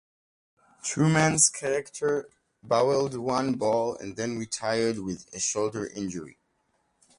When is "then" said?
4.15-4.35